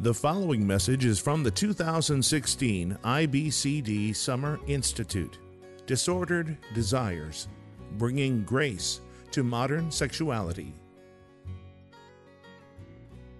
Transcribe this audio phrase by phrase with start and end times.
[0.00, 5.38] The following message is from the 2016 IBCD Summer Institute
[5.86, 7.48] Disordered Desires
[7.94, 9.00] Bringing Grace
[9.32, 10.72] to Modern Sexuality.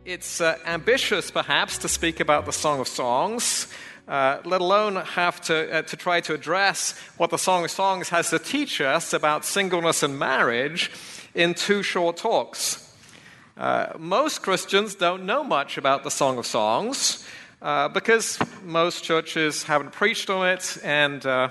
[0.05, 3.73] It's uh, ambitious, perhaps, to speak about the Song of Songs,
[4.09, 8.09] uh, let alone have to, uh, to try to address what the Song of Songs
[8.09, 10.91] has to teach us about singleness and marriage
[11.37, 12.88] in two short talks.
[13.59, 17.27] Uh, most Christians don't know much about the Song of Songs
[17.61, 21.49] uh, because most churches haven't preached on it, and uh,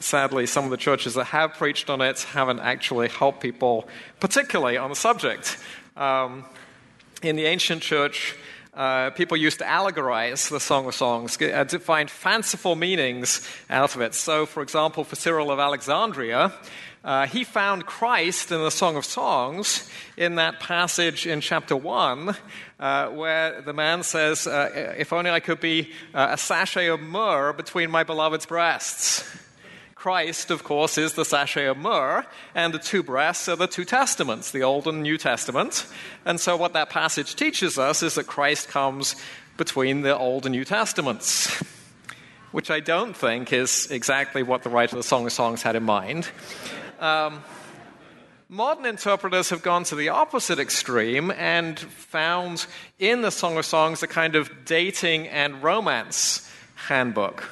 [0.00, 3.86] sadly, some of the churches that have preached on it haven't actually helped people,
[4.18, 5.56] particularly on the subject.
[5.96, 6.44] Um,
[7.22, 8.34] in the ancient church,
[8.74, 13.94] uh, people used to allegorize the Song of Songs, uh, to find fanciful meanings out
[13.94, 14.16] of it.
[14.16, 16.52] So, for example, for Cyril of Alexandria,
[17.08, 22.36] uh, he found Christ in the Song of Songs in that passage in chapter 1
[22.78, 27.00] uh, where the man says, uh, If only I could be uh, a sachet of
[27.00, 29.24] myrrh between my beloved's breasts.
[29.94, 33.86] Christ, of course, is the sachet of myrrh, and the two breasts are the two
[33.86, 35.86] testaments, the Old and New Testament.
[36.26, 39.16] And so, what that passage teaches us is that Christ comes
[39.56, 41.64] between the Old and New Testaments,
[42.52, 45.74] which I don't think is exactly what the writer of the Song of Songs had
[45.74, 46.28] in mind.
[46.98, 47.44] Um,
[48.48, 52.66] modern interpreters have gone to the opposite extreme and found
[52.98, 57.48] in the Song of Songs a kind of dating and romance handbook.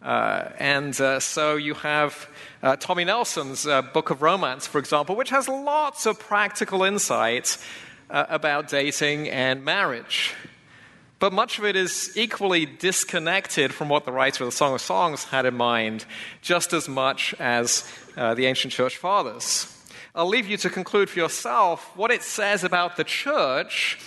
[0.00, 2.28] Uh, and uh, so you have
[2.62, 7.58] uh, Tommy Nelson's uh, Book of Romance, for example, which has lots of practical insight
[8.08, 10.32] uh, about dating and marriage.
[11.18, 14.80] But much of it is equally disconnected from what the writer of the Song of
[14.80, 16.04] Songs had in mind,
[16.40, 19.72] just as much as uh, the ancient church fathers.
[20.14, 23.98] I'll leave you to conclude for yourself what it says about the church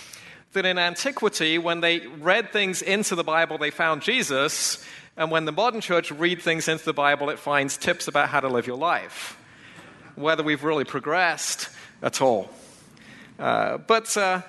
[0.52, 4.84] that in antiquity, when they read things into the Bible, they found Jesus,
[5.16, 8.40] and when the modern church read things into the Bible, it finds tips about how
[8.40, 9.36] to live your life.
[10.16, 11.68] Whether we've really progressed
[12.02, 12.50] at all.
[13.38, 14.42] Uh, but uh,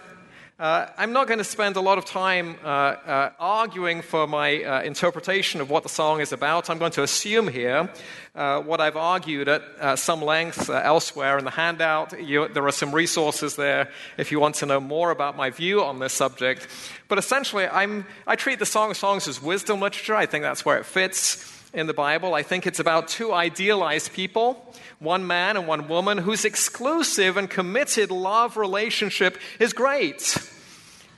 [0.62, 4.64] uh, I'm not going to spend a lot of time uh, uh, arguing for my
[4.64, 6.70] uh, interpretation of what the song is about.
[6.70, 7.90] I'm going to assume here
[8.36, 12.22] uh, what I've argued at uh, some length elsewhere in the handout.
[12.22, 13.90] You, there are some resources there
[14.20, 16.68] if you want to know more about my view on this subject.
[17.08, 20.14] But essentially, I'm, I treat the Song of Songs as wisdom literature.
[20.14, 22.34] I think that's where it fits in the Bible.
[22.34, 27.50] I think it's about two idealized people, one man and one woman, whose exclusive and
[27.50, 30.38] committed love relationship is great.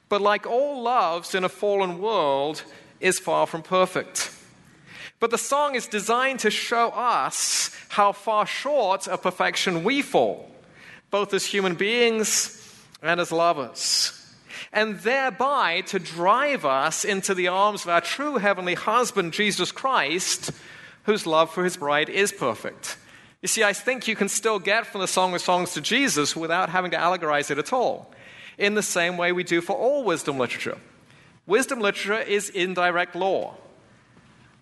[0.10, 2.64] But like all loves in a fallen world,
[3.00, 4.32] is far from perfect.
[5.20, 10.50] But the song is designed to show us how far short of perfection we fall,
[11.12, 12.60] both as human beings
[13.02, 14.23] and as lovers
[14.74, 20.52] and thereby to drive us into the arms of our true heavenly husband, Jesus Christ,
[21.04, 22.98] whose love for his bride is perfect.
[23.44, 26.36] You see, I think you can still get from the Song of Songs to Jesus
[26.36, 28.12] without having to allegorize it at all,
[28.58, 30.80] in the same way we do for all wisdom literature.
[31.46, 33.56] Wisdom literature is indirect law.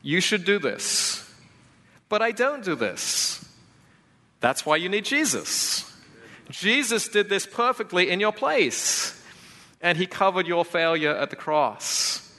[0.02, 1.26] You should do this.
[2.10, 3.46] But I don't do this.
[4.42, 5.88] That's why you need Jesus.
[6.50, 9.21] Jesus did this perfectly in your place
[9.82, 12.32] and he covered your failure at the cross.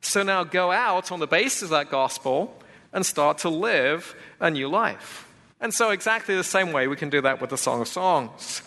[0.00, 2.56] So now go out on the basis of that gospel
[2.92, 5.26] and start to live a new life.
[5.60, 8.62] And so, exactly the same way, we can do that with the Song of Songs.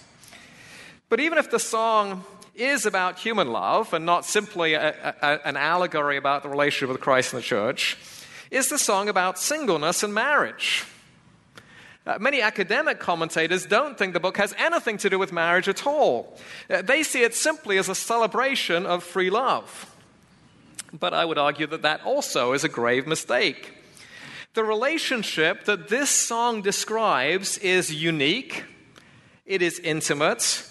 [1.10, 2.24] But even if the song
[2.56, 7.02] is about human love and not simply a, a, an allegory about the relationship with
[7.02, 7.98] Christ and the church,
[8.52, 10.86] is the song about singleness and marriage?
[12.06, 15.88] Uh, many academic commentators don't think the book has anything to do with marriage at
[15.88, 16.38] all.
[16.70, 19.96] Uh, they see it simply as a celebration of free love.
[20.92, 23.72] But I would argue that that also is a grave mistake.
[24.54, 28.66] The relationship that this song describes is unique,
[29.46, 30.70] it is intimate,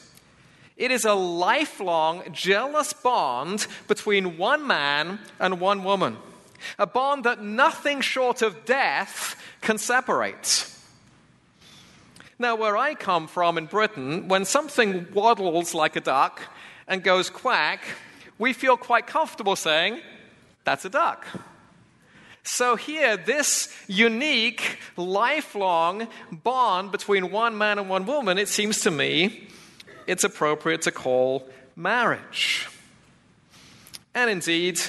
[0.76, 6.18] it is a lifelong, jealous bond between one man and one woman,
[6.78, 10.71] a bond that nothing short of death can separate.
[12.42, 16.42] Now, where I come from in Britain, when something waddles like a duck
[16.88, 17.84] and goes quack,
[18.36, 20.00] we feel quite comfortable saying,
[20.64, 21.24] that's a duck.
[22.42, 28.90] So, here, this unique, lifelong bond between one man and one woman, it seems to
[28.90, 29.46] me,
[30.08, 32.68] it's appropriate to call marriage.
[34.16, 34.80] And indeed,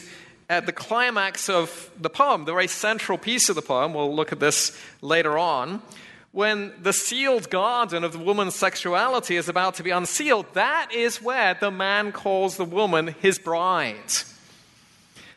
[0.50, 4.32] at the climax of the poem, the very central piece of the poem, we'll look
[4.32, 5.84] at this later on,
[6.34, 11.22] when the sealed garden of the woman's sexuality is about to be unsealed, that is
[11.22, 13.96] where the man calls the woman his bride.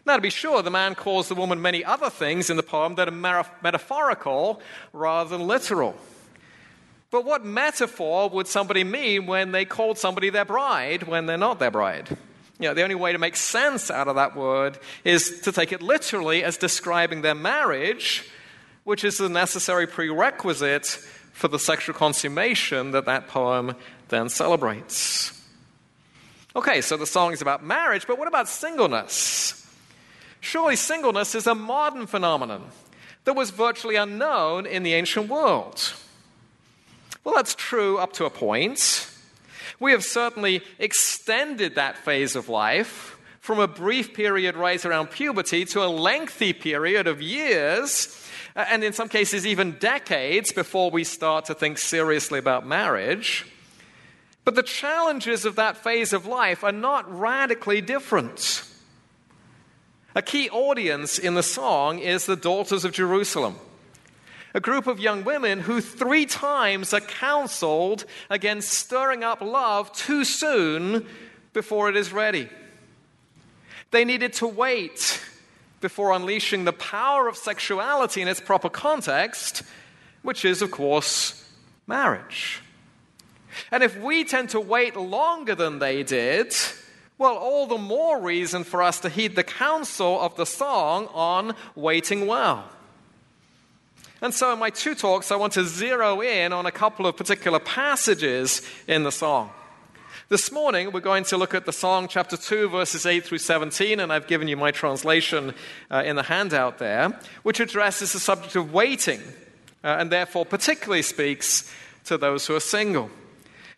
[0.07, 2.95] Now, to be sure, the man calls the woman many other things in the poem
[2.95, 4.63] that are metaphorical
[4.95, 5.95] rather than literal.
[7.11, 11.59] But what metaphor would somebody mean when they called somebody their bride when they're not
[11.59, 12.09] their bride?
[12.59, 15.73] You know, the only way to make sense out of that word is to take
[15.73, 18.31] it literally as describing their marriage
[18.87, 20.87] which is the necessary prerequisite
[21.33, 23.75] for the sexual consummation that that poem
[24.11, 25.45] then celebrates.
[26.55, 29.67] Okay, so the song is about marriage, but what about singleness?
[30.41, 32.63] Surely singleness is a modern phenomenon
[33.25, 35.93] that was virtually unknown in the ancient world.
[37.25, 39.11] Well, that's true up to a point.
[39.81, 45.65] We have certainly extended that phase of life from a brief period right around puberty
[45.65, 48.23] to a lengthy period of years
[48.57, 53.45] Uh, and in some cases, even decades before we start to think seriously about marriage.
[54.45, 58.65] But the challenges of that phase of life are not radically different.
[60.15, 63.57] A key audience in the song is the daughters of Jerusalem,
[64.55, 70.25] a group of young women who three times are counseled against stirring up love too
[70.25, 71.07] soon
[71.53, 72.49] before it is ready.
[73.91, 75.21] They needed to wait
[75.87, 79.63] before unleashing the power of sexuality in its proper context,
[80.23, 81.49] which is, of course,
[81.87, 82.61] marriage.
[83.71, 86.53] And if we tend to wait longer than they did,
[87.19, 91.55] well, all the more reason for us to heed the counsel of the song on
[91.77, 92.69] waiting well.
[94.21, 97.17] And so, in my two talks, I want to zero in on a couple of
[97.17, 99.51] particular passages in the song.
[100.29, 104.01] This morning, we're going to look at the song, chapter 2, verses 8 through 17,
[104.01, 105.55] and I've given you my translation
[105.89, 109.21] uh, in the handout there, which addresses the subject of waiting,
[109.85, 111.73] uh, and therefore particularly speaks
[112.07, 113.09] to those who are single.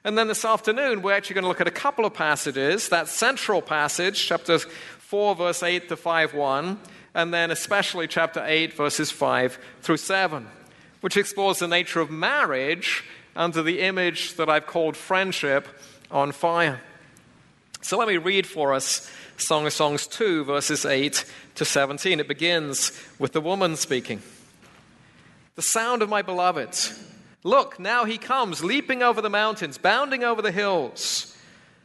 [0.05, 3.09] And then this afternoon, we're actually going to look at a couple of passages that
[3.09, 6.79] central passage, chapter 4, verse 8 to 5 1,
[7.13, 10.47] and then especially chapter 8, verses 5 through 7,
[11.03, 13.05] which explores the nature of marriage
[13.37, 15.69] under the image that I've called friendship
[16.11, 16.81] on fire.
[17.83, 21.25] So let me read for us Song of Songs 2, verses 8
[21.57, 22.21] to 17.
[22.21, 24.23] It begins with the woman speaking.
[25.55, 26.77] The sound of my beloved.
[27.45, 31.37] Look, now he comes, leaping over the mountains, bounding over the hills.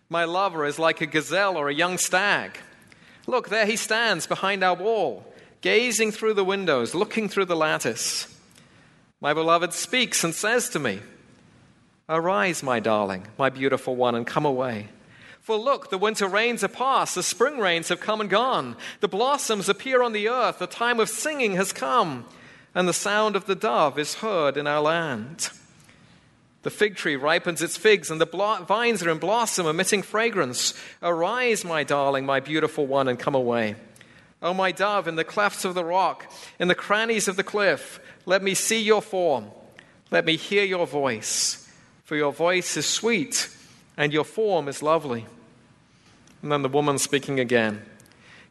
[0.10, 2.58] My lover is like a gazelle or a young stag.
[3.28, 5.26] Look, there he stands behind our wall,
[5.62, 8.28] gazing through the windows, looking through the lattice.
[9.22, 11.00] My beloved speaks and says to me,
[12.10, 14.90] Arise, my darling, my beautiful one, and come away.
[15.40, 18.76] For look, the winter rains are past, the spring rains have come and gone.
[19.00, 22.26] The blossoms appear on the earth, the time of singing has come,
[22.76, 25.50] and the sound of the dove is heard in our land.
[26.64, 28.26] The fig tree ripens its figs, and the
[28.68, 30.74] vines are in blossom, emitting fragrance.
[31.02, 33.76] Arise, my darling, my beautiful one, and come away.
[34.42, 36.30] O my dove, in the clefts of the rock,
[36.60, 39.52] in the crannies of the cliff, let me see your form,
[40.12, 41.63] let me hear your voice
[42.04, 43.50] for your voice is sweet
[43.98, 45.26] and your form is lovely.
[46.42, 47.82] And then the woman speaking again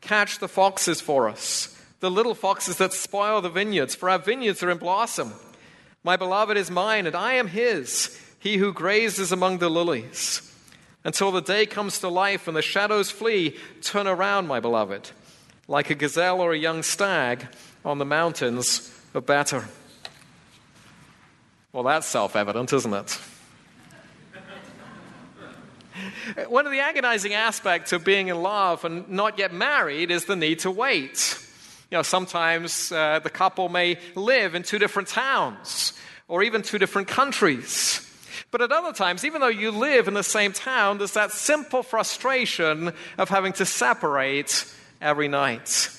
[0.00, 4.62] Catch the foxes for us, the little foxes that spoil the vineyards, for our vineyards
[4.62, 5.32] are in blossom.
[6.02, 10.52] My beloved is mine, and I am his, he who grazes among the lilies.
[11.04, 15.10] Until the day comes to life and the shadows flee, turn around, my beloved,
[15.68, 17.46] like a gazelle or a young stag
[17.84, 19.68] on the mountains of Bether.
[21.72, 23.18] Well, that's self evident, isn't it?
[26.48, 30.36] One of the agonizing aspects of being in love and not yet married is the
[30.36, 31.38] need to wait.
[31.90, 35.92] You know, sometimes uh, the couple may live in two different towns
[36.28, 38.08] or even two different countries.
[38.50, 41.82] But at other times, even though you live in the same town, there's that simple
[41.82, 44.64] frustration of having to separate
[45.00, 45.90] every night.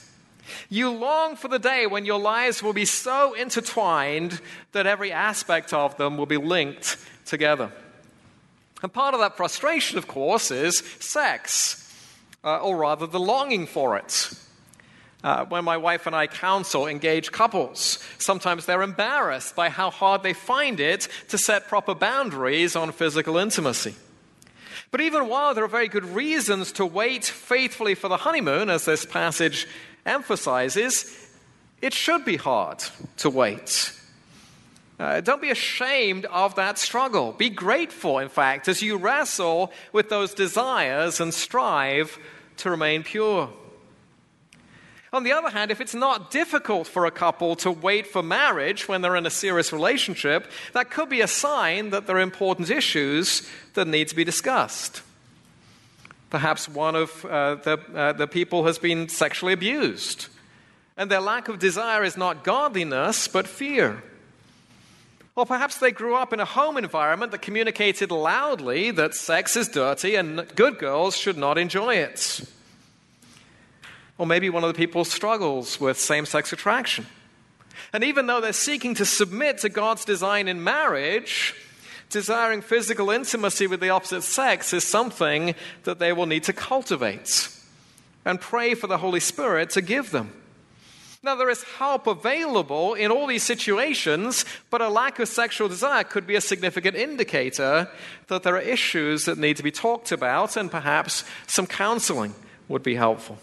[0.69, 4.39] You long for the day when your lives will be so intertwined
[4.71, 7.71] that every aspect of them will be linked together.
[8.83, 11.79] And part of that frustration, of course, is sex,
[12.43, 14.33] uh, or rather the longing for it.
[15.23, 20.21] Uh, when my wife and I counsel engaged couples, sometimes they're embarrassed by how hard
[20.21, 23.95] they find it to set proper boundaries on physical intimacy.
[24.91, 28.83] But even while there are very good reasons to wait faithfully for the honeymoon, as
[28.83, 29.65] this passage
[30.05, 31.31] emphasizes,
[31.81, 32.83] it should be hard
[33.17, 33.97] to wait.
[35.03, 37.33] Uh, don't be ashamed of that struggle.
[37.33, 42.17] Be grateful, in fact, as you wrestle with those desires and strive
[42.55, 43.50] to remain pure.
[45.12, 48.88] On the other hand, if it's not difficult for a couple to wait for marriage
[48.88, 52.69] when they're in a serious relationship, that could be a sign that there are important
[52.69, 55.01] issues that need to be discussed.
[56.29, 60.27] Perhaps one of uh, the, uh, the people has been sexually abused,
[60.95, 64.01] and their lack of desire is not godliness, but fear.
[65.35, 69.67] Or perhaps they grew up in a home environment that communicated loudly that sex is
[69.67, 72.41] dirty and good girls should not enjoy it.
[74.19, 77.07] Or maybe one of the people struggles with same sex attraction.
[77.91, 81.55] And even though they're seeking to submit to God's design in marriage,
[82.11, 87.49] desiring physical intimacy with the opposite sex is something that they will need to cultivate
[88.23, 90.31] and pray for the Holy Spirit to give them.
[91.25, 96.03] Now, there is help available in all these situations, but a lack of sexual desire
[96.03, 97.89] could be a significant indicator
[98.27, 102.35] that there are issues that need to be talked about, and perhaps some counseling
[102.67, 103.37] would be helpful.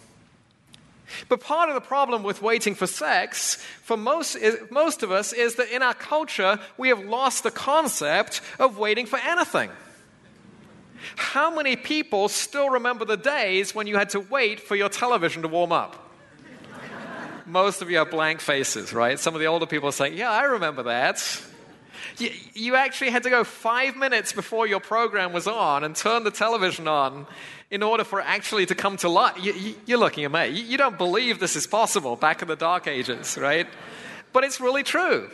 [1.31, 4.37] But part of the problem with waiting for sex for most,
[4.71, 9.07] most of us is that in our culture, we have lost the concept of waiting
[9.07, 9.71] for anything.
[11.17, 15.41] How many people still remember the days when you had to wait for your television
[15.43, 16.10] to warm up?
[17.51, 19.19] Most of you have blank faces, right?
[19.19, 21.43] Some of the older people are saying, Yeah, I remember that.
[22.19, 26.25] You, you actually had to go five minutes before your program was on and turn
[26.25, 27.27] the television on
[27.71, 29.37] in order for it actually to come to life.
[29.43, 30.49] You, are looking at me.
[30.49, 33.67] You, you don't believe this is possible back in the dark ages, right?
[34.33, 35.31] But it's really true.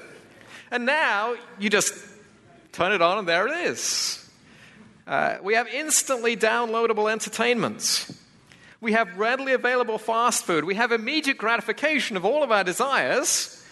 [0.70, 1.94] And now you just
[2.73, 4.23] turn it on and there it is.
[5.06, 8.11] Uh, we have instantly downloadable entertainment.
[8.80, 10.64] We have readily available fast food.
[10.64, 13.64] We have immediate gratification of all of our desires.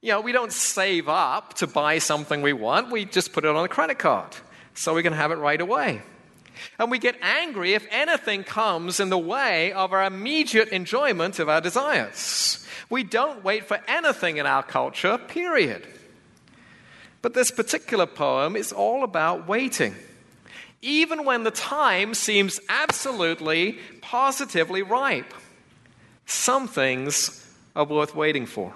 [0.00, 3.54] You know, we don't save up to buy something we want, we just put it
[3.54, 4.34] on a credit card
[4.72, 6.00] so we can have it right away.
[6.78, 11.48] And we get angry if anything comes in the way of our immediate enjoyment of
[11.48, 12.66] our desires.
[12.88, 15.86] We don't wait for anything in our culture, period.
[17.22, 19.94] But this particular poem is all about waiting.
[20.82, 25.34] Even when the time seems absolutely, positively ripe,
[26.24, 27.46] some things
[27.76, 28.72] are worth waiting for.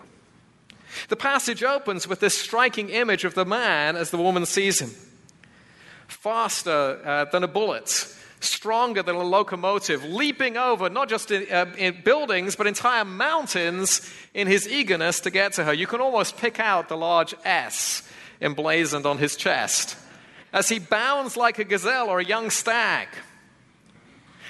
[1.08, 4.90] The passage opens with this striking image of the man as the woman sees him
[6.06, 7.88] faster uh, than a bullet,
[8.40, 14.10] stronger than a locomotive, leaping over not just in, uh, in, buildings, but entire mountains
[14.34, 15.72] in his eagerness to get to her.
[15.72, 18.02] You can almost pick out the large S
[18.40, 19.96] emblazoned on his chest
[20.54, 23.08] as he bounds like a gazelle or a young stag.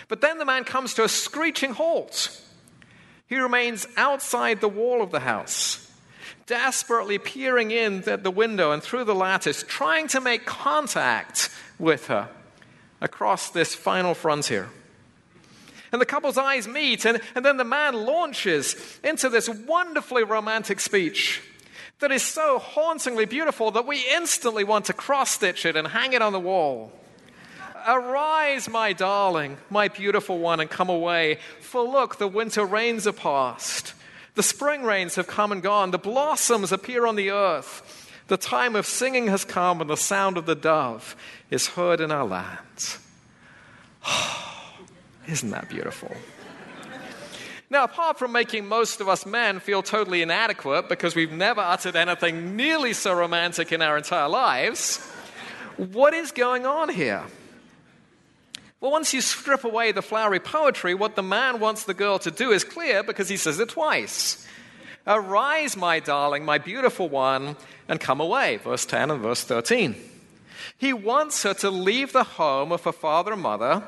[0.07, 2.41] But then the man comes to a screeching halt.
[3.27, 5.81] He remains outside the wall of the house
[6.47, 12.09] desperately peering in at the window and through the lattice, trying to make contact with
[12.09, 12.29] her
[13.01, 14.69] across this final frontier.
[15.91, 20.81] And the couple's eyes meet, and, and then the man launches into this wonderfully romantic
[20.81, 21.41] speech
[22.05, 26.13] that is so hauntingly beautiful that we instantly want to cross stitch it and hang
[26.13, 26.93] it on the wall.
[27.87, 31.39] Arise, my darling, my beautiful one, and come away.
[31.63, 33.95] For look, the winter rains are past.
[34.35, 35.93] The spring rains have come and gone.
[35.93, 38.13] The blossoms appear on the earth.
[38.27, 41.17] The time of singing has come, and the sound of the dove
[41.49, 42.99] is heard in our lands.
[45.27, 46.15] Isn't that beautiful?
[47.75, 51.97] Now, apart from making most of us men feel totally inadequate because we've never uttered
[51.97, 55.05] anything nearly so romantic in our entire lives,
[55.77, 57.25] what is going on here?
[58.81, 62.31] Well, once you strip away the flowery poetry, what the man wants the girl to
[62.31, 64.47] do is clear because he says it twice.
[65.05, 67.57] Arise, my darling, my beautiful one,
[67.89, 68.59] and come away.
[68.59, 69.97] Verse 10 and verse 13.
[70.79, 73.83] He wants her to leave the home of her father and mother,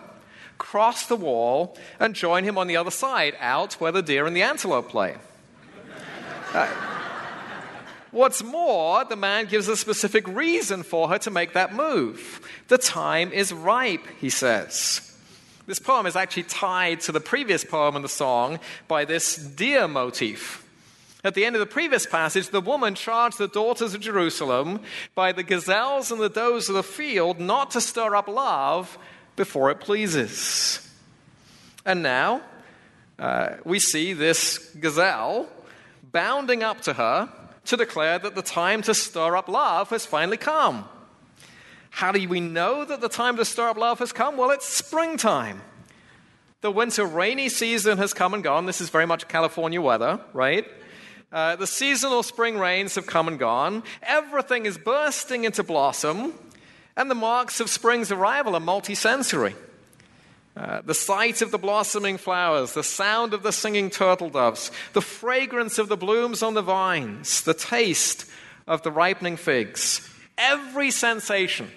[0.58, 4.36] cross the wall, and join him on the other side, out where the deer and
[4.36, 5.16] the antelope play.
[6.52, 6.68] Uh,
[8.16, 12.40] What's more, the man gives a specific reason for her to make that move.
[12.68, 15.02] The time is ripe, he says.
[15.66, 18.58] This poem is actually tied to the previous poem in the song
[18.88, 20.64] by this deer motif.
[21.24, 24.80] At the end of the previous passage, the woman charged the daughters of Jerusalem
[25.14, 28.96] by the gazelles and the does of the field not to stir up love
[29.36, 30.80] before it pleases.
[31.84, 32.42] And now
[33.18, 35.48] uh, we see this gazelle
[36.10, 37.28] bounding up to her
[37.66, 40.84] to declare that the time to stir up love has finally come.
[41.90, 44.36] How do we know that the time to stir up love has come?
[44.36, 45.62] Well, it's springtime.
[46.60, 48.66] The winter rainy season has come and gone.
[48.66, 50.66] This is very much California weather, right?
[51.32, 53.82] Uh, the seasonal spring rains have come and gone.
[54.02, 56.32] Everything is bursting into blossom,
[56.96, 59.54] and the marks of spring's arrival are multisensory.
[60.56, 65.02] Uh, the sight of the blossoming flowers, the sound of the singing turtle doves, the
[65.02, 68.24] fragrance of the blooms on the vines, the taste
[68.66, 70.08] of the ripening figs.
[70.38, 71.70] Every sensation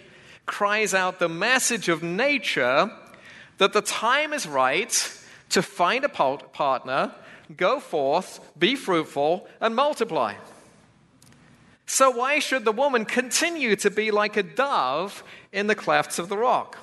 [0.46, 2.90] cries out the message of nature
[3.58, 4.92] that the time is right
[5.50, 7.14] to find a partner,
[7.58, 10.36] go forth, be fruitful, and multiply.
[11.92, 16.30] So, why should the woman continue to be like a dove in the clefts of
[16.30, 16.78] the rock?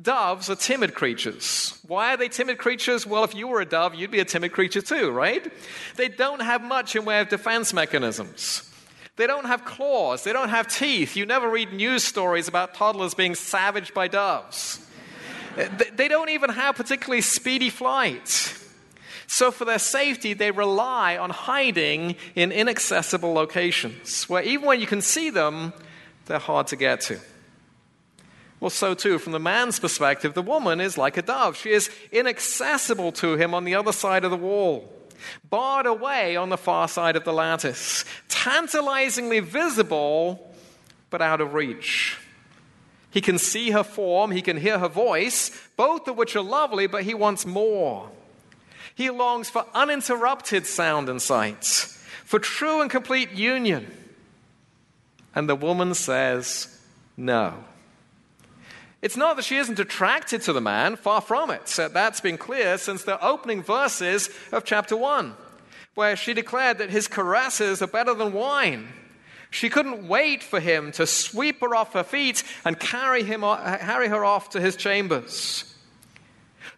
[0.00, 1.80] Doves are timid creatures.
[1.86, 3.06] Why are they timid creatures?
[3.06, 5.50] Well, if you were a dove, you'd be a timid creature too, right?
[5.96, 8.70] They don't have much in way of defense mechanisms.
[9.16, 10.24] They don't have claws.
[10.24, 11.16] They don't have teeth.
[11.16, 14.86] You never read news stories about toddlers being savaged by doves.
[15.94, 18.58] They don't even have particularly speedy flight.
[19.32, 24.86] So, for their safety, they rely on hiding in inaccessible locations where even when you
[24.86, 25.72] can see them,
[26.26, 27.18] they're hard to get to.
[28.60, 31.56] Well, so too, from the man's perspective, the woman is like a dove.
[31.56, 34.92] She is inaccessible to him on the other side of the wall,
[35.48, 40.54] barred away on the far side of the lattice, tantalizingly visible,
[41.08, 42.18] but out of reach.
[43.10, 46.86] He can see her form, he can hear her voice, both of which are lovely,
[46.86, 48.10] but he wants more.
[48.94, 51.64] He longs for uninterrupted sound and sight,
[52.24, 53.90] for true and complete union.
[55.34, 56.80] And the woman says,
[57.16, 57.64] No.
[59.00, 61.66] It's not that she isn't attracted to the man, far from it.
[61.66, 65.34] That's been clear since the opening verses of chapter 1,
[65.94, 68.88] where she declared that his caresses are better than wine.
[69.50, 74.08] She couldn't wait for him to sweep her off her feet and carry, him, carry
[74.08, 75.71] her off to his chambers.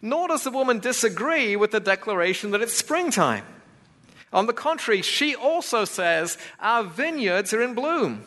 [0.01, 3.43] Nor does the woman disagree with the declaration that it's springtime.
[4.33, 8.23] On the contrary, she also says, Our vineyards are in bloom.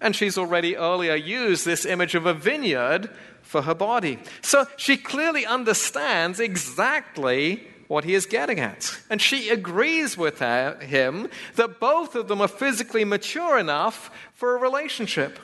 [0.00, 3.10] And she's already earlier used this image of a vineyard
[3.42, 4.18] for her body.
[4.40, 8.96] So she clearly understands exactly what he is getting at.
[9.10, 14.60] And she agrees with him that both of them are physically mature enough for a
[14.60, 15.38] relationship.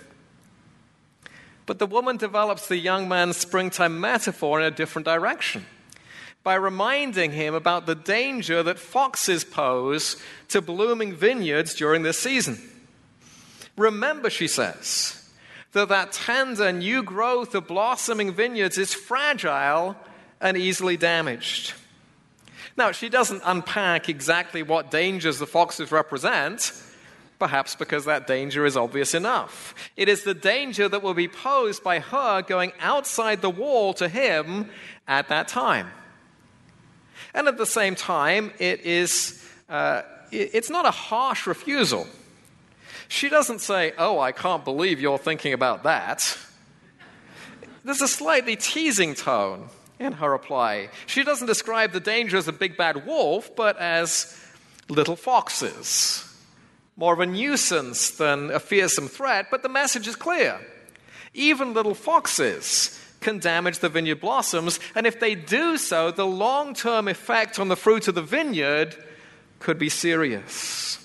[1.66, 5.66] But the woman develops the young man's springtime metaphor in a different direction
[6.44, 10.16] by reminding him about the danger that foxes pose
[10.48, 12.56] to blooming vineyards during this season.
[13.76, 15.28] Remember, she says,
[15.72, 19.96] that that tender new growth of blossoming vineyards is fragile
[20.40, 21.74] and easily damaged.
[22.76, 26.72] Now, she doesn't unpack exactly what dangers the foxes represent,
[27.38, 29.74] perhaps because that danger is obvious enough.
[29.96, 34.08] It is the danger that will be posed by her going outside the wall to
[34.08, 34.70] him
[35.06, 35.88] at that time.
[37.34, 42.06] And at the same time, it is, uh, it's not a harsh refusal.
[43.08, 46.38] She doesn't say, Oh, I can't believe you're thinking about that.
[47.84, 49.68] There's a slightly teasing tone
[50.00, 50.88] in her reply.
[51.06, 54.36] She doesn't describe the danger as a big bad wolf, but as
[54.88, 56.25] little foxes.
[56.96, 60.60] More of a nuisance than a fearsome threat, but the message is clear.
[61.34, 66.74] Even little foxes can damage the vineyard blossoms, and if they do so, the long
[66.74, 68.96] term effect on the fruit of the vineyard
[69.58, 71.04] could be serious.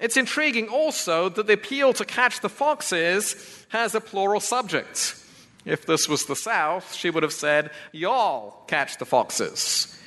[0.00, 5.16] It's intriguing also that the appeal to catch the foxes has a plural subject.
[5.64, 9.98] If this was the South, she would have said, Y'all catch the foxes.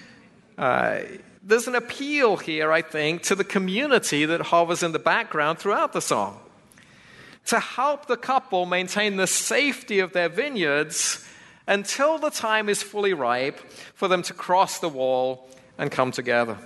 [0.57, 1.01] Uh,
[1.43, 5.93] there's an appeal here, I think, to the community that hovers in the background throughout
[5.93, 6.39] the song.
[7.47, 11.25] To help the couple maintain the safety of their vineyards
[11.67, 13.59] until the time is fully ripe
[13.93, 16.57] for them to cross the wall and come together.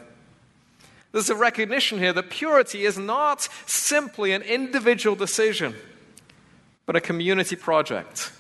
[1.12, 5.74] There's a recognition here that purity is not simply an individual decision,
[6.86, 8.34] but a community project.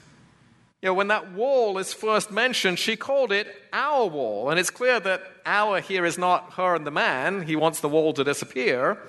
[0.85, 4.51] You know, when that wall is first mentioned, she called it our wall.
[4.51, 7.41] And it's clear that our here is not her and the man.
[7.41, 9.01] He wants the wall to disappear.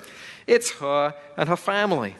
[0.46, 2.16] It's her and her family.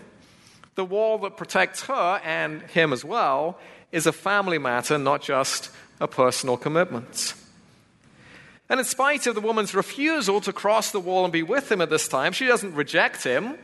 [0.75, 3.59] The wall that protects her and him as well
[3.93, 7.33] is a family matter, not just a personal commitment.
[8.69, 11.81] And in spite of the woman's refusal to cross the wall and be with him
[11.81, 13.57] at this time, she doesn't reject him.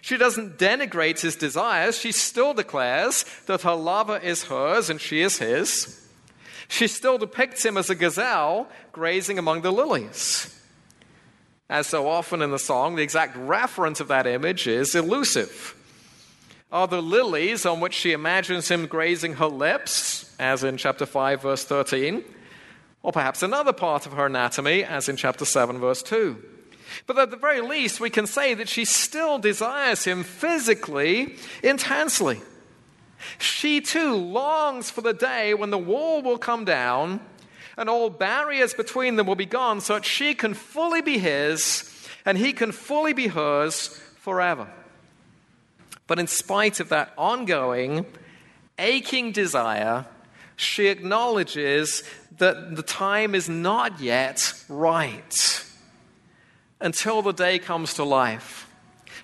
[0.00, 1.98] She doesn't denigrate his desires.
[1.98, 6.02] She still declares that her lover is hers and she is his.
[6.68, 10.52] She still depicts him as a gazelle grazing among the lilies.
[11.68, 15.74] As so often in the song, the exact reference of that image is elusive.
[16.70, 21.42] Are the lilies on which she imagines him grazing her lips, as in chapter 5,
[21.42, 22.24] verse 13?
[23.06, 26.42] or perhaps another part of her anatomy, as in chapter 7, verse 2.
[27.06, 32.40] But at the very least, we can say that she still desires him physically, intensely.
[33.38, 37.20] She too longs for the day when the wall will come down
[37.76, 41.92] and all barriers between them will be gone so that she can fully be his
[42.24, 44.68] and he can fully be hers forever.
[46.06, 48.06] But in spite of that ongoing,
[48.78, 50.06] aching desire,
[50.56, 52.02] she acknowledges
[52.38, 55.65] that the time is not yet right
[56.80, 58.68] until the day comes to life,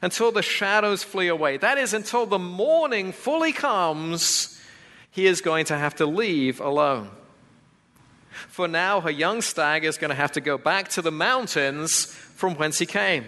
[0.01, 1.57] until the shadows flee away.
[1.57, 4.61] That is, until the morning fully comes,
[5.11, 7.11] he is going to have to leave alone.
[8.49, 12.07] For now, her young stag is going to have to go back to the mountains
[12.07, 13.27] from whence he came,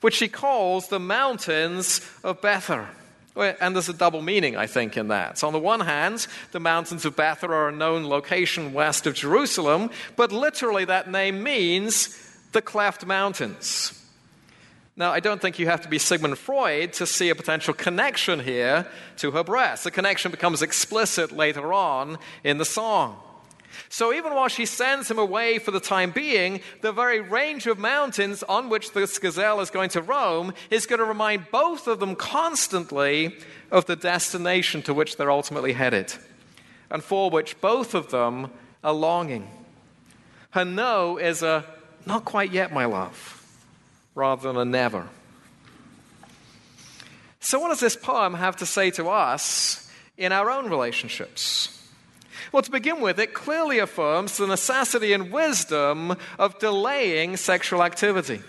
[0.00, 2.88] which she calls the mountains of Bether.
[3.36, 5.38] And there's a double meaning, I think, in that.
[5.38, 9.14] So, on the one hand, the mountains of Bether are a known location west of
[9.14, 12.16] Jerusalem, but literally that name means
[12.58, 14.04] the cleft mountains.
[14.96, 18.40] Now, I don't think you have to be Sigmund Freud to see a potential connection
[18.40, 18.84] here
[19.18, 19.84] to her breast.
[19.84, 23.16] The connection becomes explicit later on in the song.
[23.90, 27.78] So even while she sends him away for the time being, the very range of
[27.78, 32.00] mountains on which this gazelle is going to roam is going to remind both of
[32.00, 33.36] them constantly
[33.70, 36.12] of the destination to which they're ultimately headed,
[36.90, 38.50] and for which both of them
[38.82, 39.48] are longing.
[40.50, 41.64] Her no is a
[42.08, 43.46] not quite yet, my love,
[44.14, 45.06] rather than a never.
[47.38, 51.74] So, what does this poem have to say to us in our own relationships?
[52.50, 58.40] Well, to begin with, it clearly affirms the necessity and wisdom of delaying sexual activity.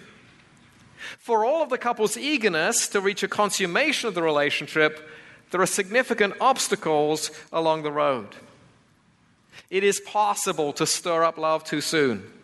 [1.17, 5.09] For all of the couple's eagerness to reach a consummation of the relationship,
[5.51, 8.27] there are significant obstacles along the road.
[9.69, 12.38] It is possible to stir up love too soon.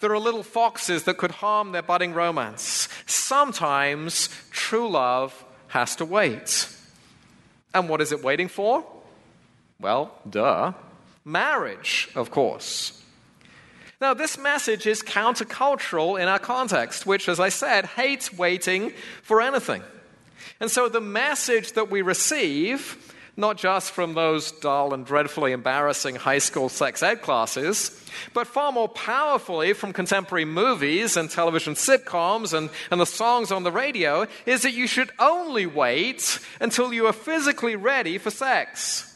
[0.00, 2.88] There are little foxes that could harm their budding romance.
[3.06, 6.68] Sometimes true love has to wait.
[7.72, 8.84] And what is it waiting for?
[9.80, 10.72] Well, duh
[11.24, 13.00] marriage, of course.
[14.00, 18.92] Now, this message is countercultural in our context, which, as I said, hates waiting
[19.22, 19.82] for anything.
[20.60, 26.14] And so the message that we receive, not just from those dull and dreadfully embarrassing
[26.14, 28.00] high school sex ed classes,
[28.32, 33.64] but far more powerfully from contemporary movies and television sitcoms and, and the songs on
[33.64, 39.10] the radio, is that you should only wait until you are physically ready for sex.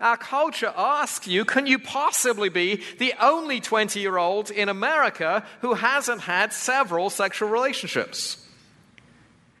[0.00, 5.44] Our culture asks you can you possibly be the only 20 year old in America
[5.60, 8.43] who hasn't had several sexual relationships?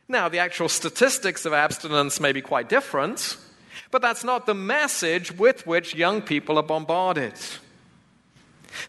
[0.08, 3.36] Now, the actual statistics of abstinence may be quite different,
[3.90, 7.34] but that's not the message with which young people are bombarded.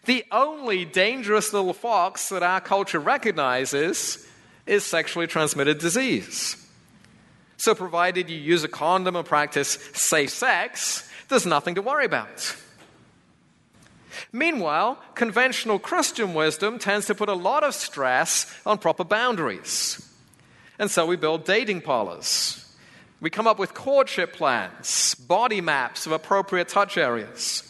[0.04, 4.26] The only dangerous little fox that our culture recognizes
[4.66, 6.56] is sexually transmitted disease.
[7.56, 12.54] So, provided you use a condom and practice safe sex, there's nothing to worry about.
[14.32, 20.05] Meanwhile, conventional Christian wisdom tends to put a lot of stress on proper boundaries.
[20.78, 22.62] And so we build dating parlors.
[23.20, 27.62] We come up with courtship plans, body maps of appropriate touch areas.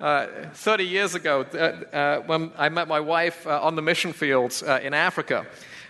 [0.00, 1.56] Uh, 30 years ago, uh,
[1.96, 5.46] uh, when I met my wife uh, on the mission fields uh, in Africa,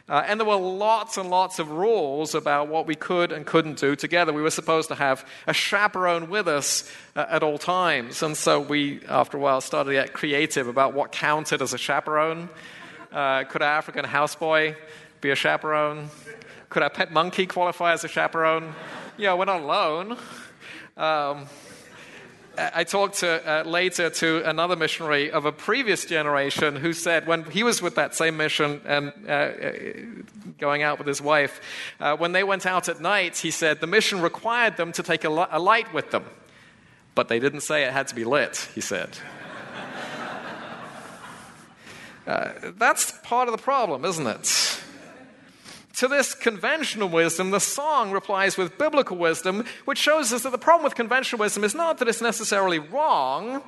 [0.06, 3.78] uh, and there were lots and lots of rules about what we could and couldn't
[3.78, 4.34] do together.
[4.34, 8.22] We were supposed to have a chaperone with us at all times.
[8.22, 11.78] And so we, after a while, started to get creative about what counted as a
[11.78, 12.50] chaperone.
[13.10, 14.76] Could an African houseboy
[15.24, 16.10] be a chaperone?
[16.68, 18.74] Could our pet monkey qualify as a chaperone?
[19.16, 20.18] Yeah, we're not alone.
[20.98, 21.46] Um,
[22.58, 27.44] I talked to, uh, later to another missionary of a previous generation who said when
[27.44, 29.72] he was with that same mission and uh, uh,
[30.58, 31.58] going out with his wife,
[32.00, 35.24] uh, when they went out at night, he said the mission required them to take
[35.24, 36.24] a, a light with them,
[37.14, 39.08] but they didn't say it had to be lit, he said.
[42.26, 44.83] Uh, that's part of the problem, isn't it?
[45.96, 50.58] To this conventional wisdom, the song replies with biblical wisdom, which shows us that the
[50.58, 53.62] problem with conventional wisdom is not that it's necessarily wrong,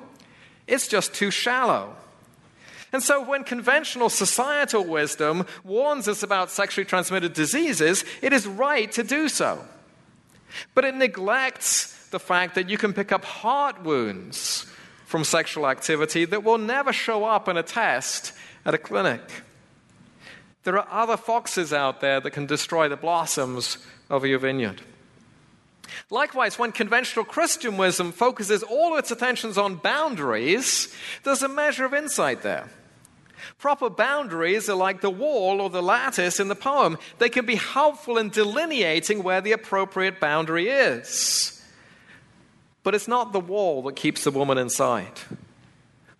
[0.66, 1.94] it's just too shallow.
[2.92, 8.90] And so, when conventional societal wisdom warns us about sexually transmitted diseases, it is right
[8.92, 9.64] to do so.
[10.74, 14.66] But it neglects the fact that you can pick up heart wounds
[15.04, 18.32] from sexual activity that will never show up in a test
[18.64, 19.20] at a clinic.
[20.66, 23.78] There are other foxes out there that can destroy the blossoms
[24.10, 24.82] of your vineyard.
[26.10, 31.94] Likewise, when conventional Christian wisdom focuses all its attentions on boundaries, there's a measure of
[31.94, 32.68] insight there.
[33.58, 36.98] Proper boundaries are like the wall or the lattice in the poem.
[37.18, 41.64] They can be helpful in delineating where the appropriate boundary is.
[42.82, 45.20] But it's not the wall that keeps the woman inside.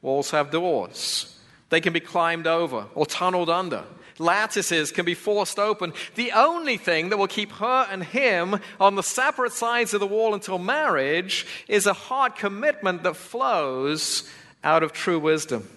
[0.02, 1.37] Walls have doors,
[1.68, 3.82] they can be climbed over or tunneled under.
[4.18, 5.92] Lattices can be forced open.
[6.14, 10.07] The only thing that will keep her and him on the separate sides of the
[10.07, 14.31] wall until marriage is a hard commitment that flows
[14.64, 15.68] out of true wisdom.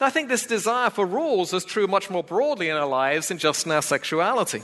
[0.00, 3.38] I think this desire for rules is true much more broadly in our lives than
[3.38, 4.62] just in our sexuality.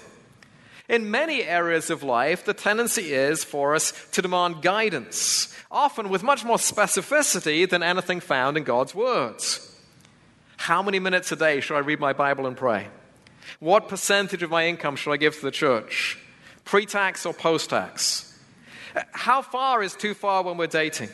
[0.88, 6.22] In many areas of life, the tendency is for us to demand guidance, often with
[6.22, 9.77] much more specificity than anything found in God's words.
[10.58, 12.88] How many minutes a day should I read my Bible and pray?
[13.60, 16.18] What percentage of my income should I give to the church?
[16.64, 18.38] Pre tax or post tax?
[19.12, 21.10] How far is too far when we're dating?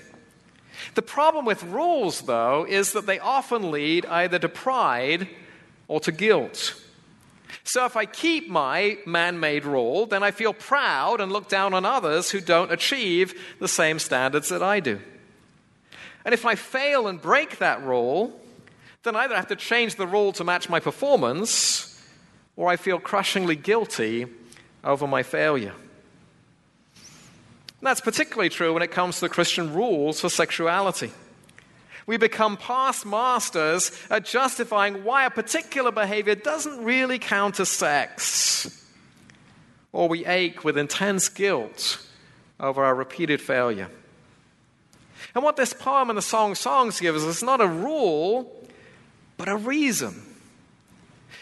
[0.95, 5.29] The problem with rules, though, is that they often lead either to pride
[5.89, 6.81] or to guilt.
[7.63, 11.75] So if I keep my man made rule, then I feel proud and look down
[11.75, 15.01] on others who don't achieve the same standards that I do.
[16.25, 18.41] And if I fail and break that rule,
[19.05, 22.03] then I either have to change the rule to match my performance,
[22.57, 24.27] or I feel crushingly guilty
[24.83, 25.75] over my failure.
[26.95, 31.13] And that's particularly true when it comes to the Christian rules for sexuality.
[32.07, 38.87] We become past masters at justifying why a particular behavior doesn't really count as sex.
[39.93, 42.05] Or we ache with intense guilt
[42.59, 43.91] over our repeated failure.
[45.35, 48.64] And what this poem and the song Songs gives us is not a rule,
[49.37, 50.35] but a reason.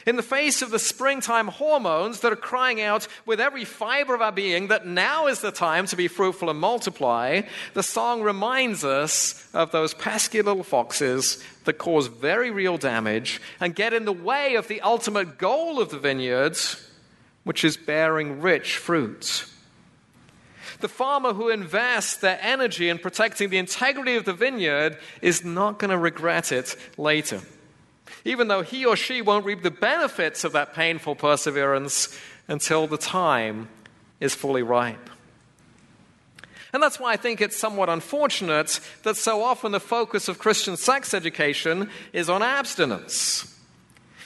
[0.05, 4.21] In the face of the springtime hormones that are crying out with every fiber of
[4.21, 7.43] our being that now is the time to be fruitful and multiply,
[7.75, 13.77] the song reminds us of those pesky little foxes that cause very real damage and
[13.77, 16.85] get in the way of the ultimate goal of the vineyards,
[17.45, 19.47] which is bearing rich fruit.
[20.81, 25.79] The farmer who invests their energy in protecting the integrity of the vineyard is not
[25.79, 27.41] going to regret it later
[28.25, 32.99] even though he or she won't reap the benefits of that painful perseverance until the
[32.99, 33.69] time
[34.21, 35.11] is fully ripe.
[36.73, 40.77] And that's why I think it's somewhat unfortunate that so often the focus of Christian
[40.77, 43.49] sex education is on abstinence.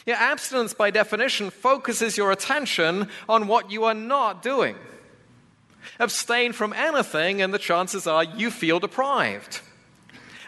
[0.07, 4.77] Yeah, abstinence, by definition, focuses your attention on what you are not doing.
[5.99, 9.61] Abstain from anything, and the chances are you feel deprived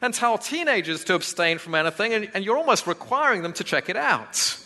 [0.01, 3.89] and tell teenagers to abstain from anything, and, and you're almost requiring them to check
[3.89, 4.59] it out.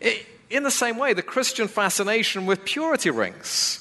[0.00, 3.80] It, in the same way, the Christian fascination with purity rings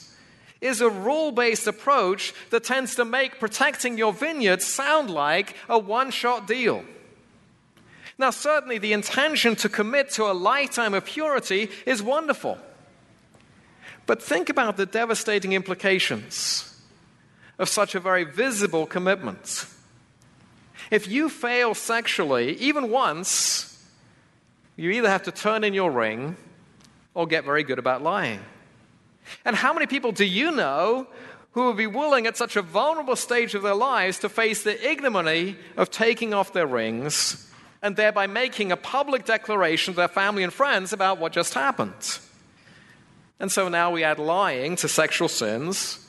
[0.61, 5.77] is a rule based approach that tends to make protecting your vineyard sound like a
[5.77, 6.83] one shot deal.
[8.17, 12.57] Now, certainly, the intention to commit to a lifetime of purity is wonderful.
[14.05, 16.72] But think about the devastating implications
[17.59, 19.65] of such a very visible commitment.
[20.91, 23.69] If you fail sexually, even once,
[24.75, 26.35] you either have to turn in your ring
[27.13, 28.39] or get very good about lying.
[29.45, 31.07] And how many people do you know
[31.51, 34.89] who would be willing at such a vulnerable stage of their lives to face the
[34.89, 40.43] ignominy of taking off their rings and thereby making a public declaration to their family
[40.43, 42.19] and friends about what just happened?
[43.39, 46.02] And so now we add lying to sexual sins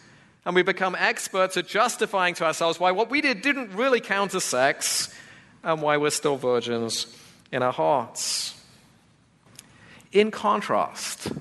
[0.45, 4.35] and we become experts at justifying to ourselves why what we did didn't really count
[4.35, 5.13] as sex
[5.63, 7.07] and why we're still virgins
[7.51, 8.61] in our hearts.
[10.13, 11.33] In contrast,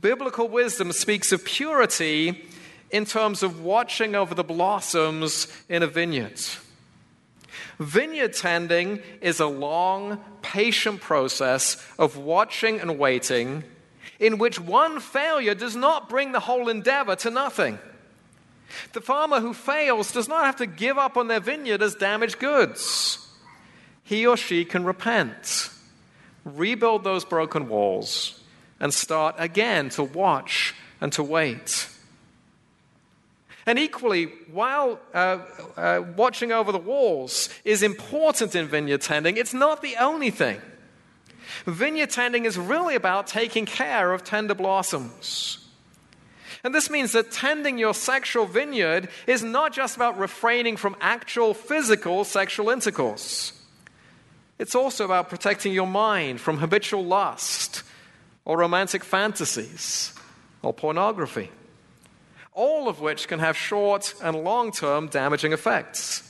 [0.00, 2.44] biblical wisdom speaks of purity
[2.90, 6.40] in terms of watching over the blossoms in a vineyard.
[7.78, 13.64] Vineyard tending is a long, patient process of watching and waiting
[14.18, 17.78] in which one failure does not bring the whole endeavor to nothing.
[18.92, 22.38] The farmer who fails does not have to give up on their vineyard as damaged
[22.38, 23.18] goods.
[24.04, 25.70] He or she can repent,
[26.44, 28.40] rebuild those broken walls,
[28.80, 31.88] and start again to watch and to wait.
[33.64, 35.38] And equally, while uh,
[35.76, 40.60] uh, watching over the walls is important in vineyard tending, it's not the only thing.
[41.66, 45.61] Vineyard tending is really about taking care of tender blossoms.
[46.64, 51.54] And this means that tending your sexual vineyard is not just about refraining from actual
[51.54, 53.52] physical sexual intercourse.
[54.58, 57.82] It's also about protecting your mind from habitual lust
[58.44, 60.12] or romantic fantasies
[60.62, 61.50] or pornography,
[62.52, 66.28] all of which can have short and long term damaging effects.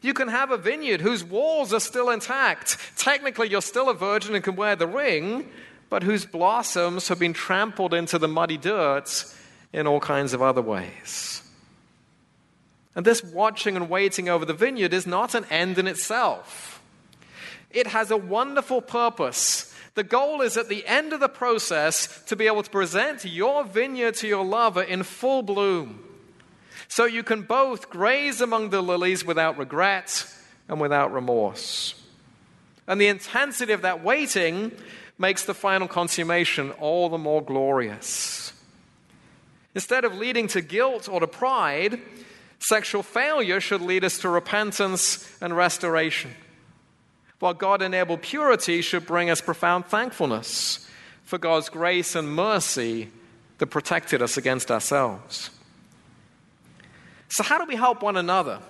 [0.00, 2.78] You can have a vineyard whose walls are still intact.
[2.96, 5.48] Technically, you're still a virgin and can wear the ring,
[5.90, 9.24] but whose blossoms have been trampled into the muddy dirt
[9.72, 11.42] in all kinds of other ways.
[12.94, 16.82] And this watching and waiting over the vineyard is not an end in itself.
[17.70, 19.72] It has a wonderful purpose.
[19.94, 23.64] The goal is at the end of the process to be able to present your
[23.64, 26.04] vineyard to your lover in full bloom.
[26.88, 30.26] So you can both graze among the lilies without regret
[30.68, 31.94] and without remorse.
[32.86, 34.72] And the intensity of that waiting
[35.18, 38.52] makes the final consummation all the more glorious.
[39.74, 42.00] Instead of leading to guilt or to pride,
[42.60, 46.30] sexual failure should lead us to repentance and restoration.
[47.38, 50.88] While God enabled purity should bring us profound thankfulness
[51.24, 53.10] for God's grace and mercy
[53.58, 55.50] that protected us against ourselves.
[57.28, 58.60] So, how do we help one another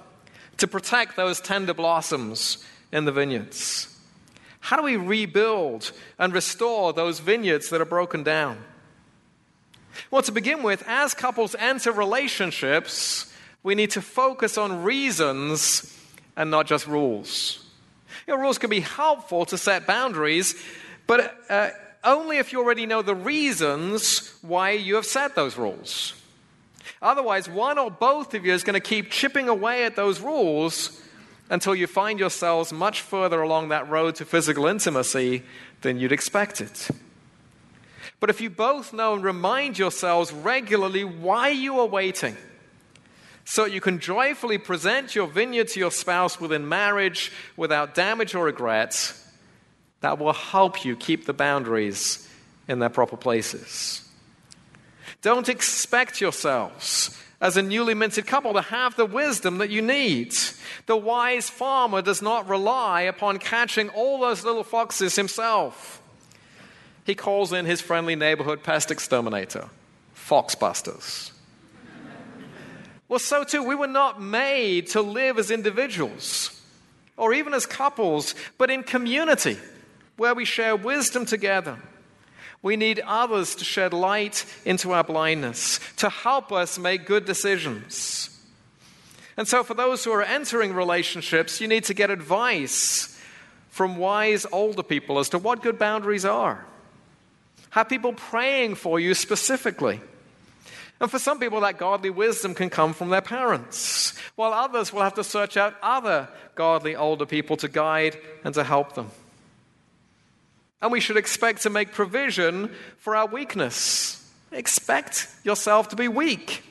[0.57, 3.98] to protect those tender blossoms in the vineyards?
[4.69, 8.63] How do we rebuild and restore those vineyards that are broken down?
[10.11, 15.99] Well, to begin with, as couples enter relationships, we need to focus on reasons
[16.37, 17.65] and not just rules.
[18.27, 20.55] You know, rules can be helpful to set boundaries,
[21.07, 21.71] but uh,
[22.05, 26.13] only if you already know the reasons why you have set those rules.
[27.01, 31.03] Otherwise, one or both of you is going to keep chipping away at those rules
[31.51, 35.43] until you find yourselves much further along that road to physical intimacy
[35.81, 36.71] than you'd expected.
[38.21, 42.37] But if you both know and remind yourselves regularly why you are waiting,
[43.45, 48.45] so you can joyfully present your vineyard to your spouse within marriage without damage or
[48.45, 49.15] regret,
[50.01, 52.29] that will help you keep the boundaries
[52.67, 54.07] in their proper places.
[55.23, 60.35] Don't expect yourselves as a newly minted couple to have the wisdom that you need.
[60.87, 66.03] The wise farmer does not rely upon catching all those little foxes himself.
[67.05, 69.69] He calls in his friendly neighborhood pest exterminator,
[70.15, 71.31] Foxbusters.
[73.09, 76.61] well, so too, we were not made to live as individuals
[77.17, 79.57] or even as couples, but in community
[80.17, 81.79] where we share wisdom together
[82.63, 88.31] we need others to shed light into our blindness, to help us make good decisions.
[89.37, 93.17] And so, for those who are entering relationships, you need to get advice
[93.71, 96.67] from wise older people as to what good boundaries are.
[97.71, 100.01] Have people praying for you specifically.
[101.01, 105.03] And for some people, that godly wisdom can come from their parents, while others will
[105.03, 109.13] have to search out other godly older people to guide and to help them.
[110.81, 114.25] And we should expect to make provision for our weakness.
[114.53, 116.63] Expect yourself to be weak.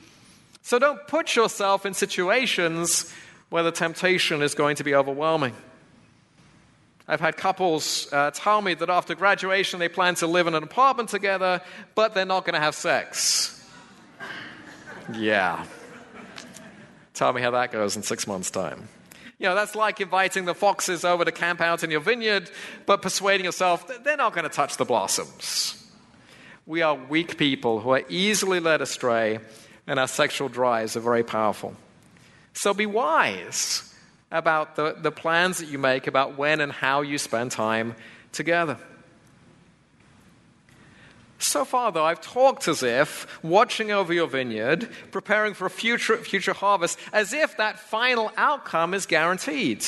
[0.62, 3.14] So don't put yourself in situations
[3.50, 5.56] where the temptation is going to be overwhelming.
[7.08, 10.64] I've had couples uh, tell me that after graduation they plan to live in an
[10.64, 11.62] apartment together,
[11.96, 13.66] but they're not going to have sex.
[15.14, 15.66] yeah.
[17.14, 18.90] Tell me how that goes in six months' time.
[19.40, 22.50] You know, that's like inviting the foxes over to camp out in your vineyard,
[22.86, 25.74] but persuading yourself that they're not going to touch the blossoms.
[26.66, 29.40] We are weak people who are easily led astray,
[29.86, 31.76] and our sexual drives are very powerful.
[32.54, 33.94] So be wise
[34.32, 37.96] about the, the plans that you make about when and how you spend time
[38.32, 38.78] together.
[41.40, 46.18] So far, though, I've talked as if watching over your vineyard, preparing for a future,
[46.18, 49.86] future harvest, as if that final outcome is guaranteed.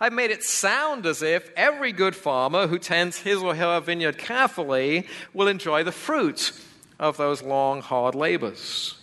[0.00, 4.18] I've made it sound as if every good farmer who tends his or her vineyard
[4.18, 6.52] carefully will enjoy the fruit
[6.98, 8.98] of those long, hard labors.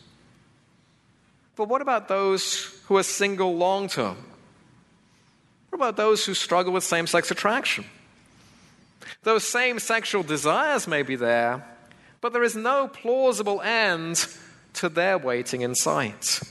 [1.55, 4.17] But what about those who are single long term?
[5.69, 7.86] What about those who struggle with same sex attraction?
[9.23, 11.65] Those same sexual desires may be there,
[12.21, 14.25] but there is no plausible end
[14.73, 16.41] to their waiting in sight.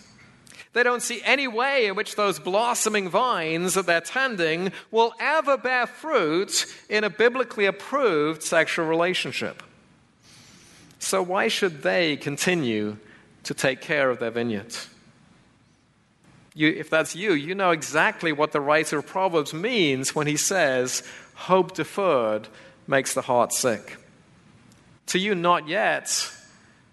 [0.77, 5.57] They don't see any way in which those blossoming vines that they're tending will ever
[5.57, 9.63] bear fruit in a biblically approved sexual relationship.
[10.99, 12.99] So, why should they continue
[13.45, 14.77] to take care of their vineyard?
[16.55, 20.37] You, if that's you, you know exactly what the writer of Proverbs means when he
[20.37, 21.03] says,
[21.37, 22.49] hope deferred
[22.89, 23.99] makes the heart sick.
[25.07, 26.09] To you, not yet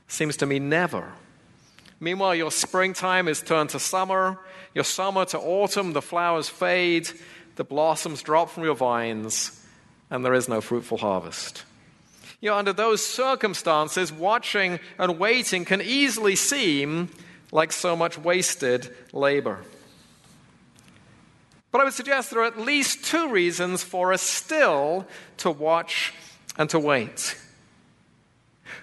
[0.07, 1.11] seems to me never.
[1.99, 4.37] Meanwhile, your springtime is turned to summer,
[4.75, 7.09] your summer to autumn, the flowers fade,
[7.55, 9.65] the blossoms drop from your vines,
[10.09, 11.63] and there is no fruitful harvest.
[12.41, 17.09] You know, under those circumstances, watching and waiting can easily seem
[17.51, 19.59] like so much wasted labor.
[21.73, 25.07] But I would suggest there are at least two reasons for us still
[25.37, 26.13] to watch
[26.55, 27.35] and to wait.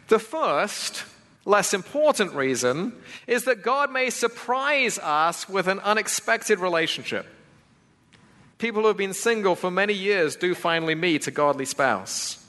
[0.08, 1.04] The first,
[1.44, 2.92] less important reason,
[3.28, 7.26] is that God may surprise us with an unexpected relationship.
[8.58, 12.44] People who have been single for many years do finally meet a godly spouse.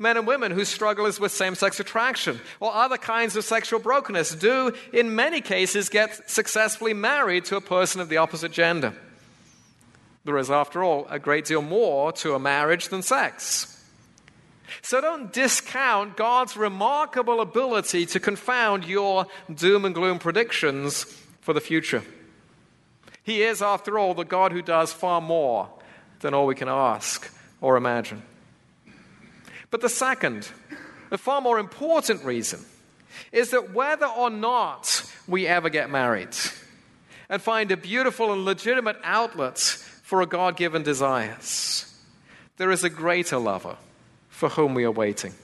[0.00, 3.78] Men and women whose struggle is with same sex attraction or other kinds of sexual
[3.78, 8.94] brokenness do, in many cases, get successfully married to a person of the opposite gender.
[10.24, 13.70] There is, after all, a great deal more to a marriage than sex.
[14.80, 21.04] So don't discount God's remarkable ability to confound your doom and gloom predictions
[21.40, 22.02] for the future.
[23.22, 25.68] He is, after all, the God who does far more
[26.20, 28.22] than all we can ask or imagine.
[29.70, 30.48] But the second,
[31.10, 32.64] the far more important reason,
[33.32, 36.34] is that whether or not we ever get married
[37.28, 39.82] and find a beautiful and legitimate outlet
[40.14, 41.92] for a God given desires,
[42.56, 43.76] there is a greater lover
[44.28, 45.34] for whom we are waiting.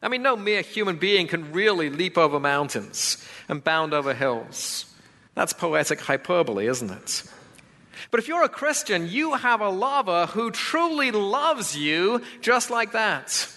[0.00, 3.16] I mean, no mere human being can really leap over mountains
[3.48, 4.86] and bound over hills.
[5.34, 7.24] That's poetic hyperbole, isn't it?
[8.12, 12.92] But if you're a Christian, you have a lover who truly loves you just like
[12.92, 13.48] that.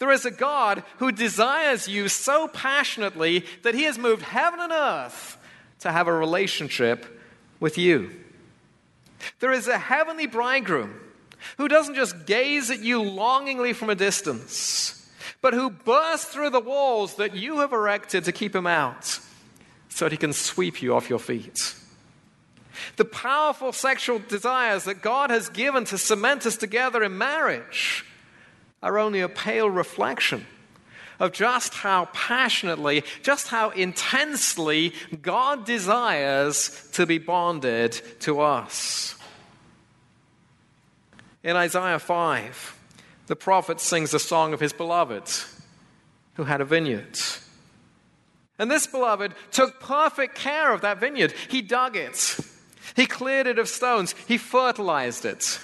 [0.00, 4.70] There is a God who desires you so passionately that he has moved heaven and
[4.70, 5.38] earth
[5.78, 7.06] to have a relationship
[7.58, 8.10] with you.
[9.40, 11.00] There is a heavenly bridegroom
[11.56, 15.08] who doesn't just gaze at you longingly from a distance,
[15.40, 19.18] but who bursts through the walls that you have erected to keep him out
[19.88, 21.74] so that he can sweep you off your feet.
[22.96, 28.04] The powerful sexual desires that God has given to cement us together in marriage
[28.82, 30.46] are only a pale reflection
[31.18, 34.92] of just how passionately, just how intensely
[35.22, 39.14] God desires to be bonded to us.
[41.42, 42.78] In Isaiah 5,
[43.26, 45.30] the prophet sings a song of his beloved
[46.34, 47.18] who had a vineyard.
[48.58, 51.34] And this beloved took perfect care of that vineyard.
[51.48, 52.38] He dug it,
[52.96, 55.60] he cleared it of stones, he fertilized it.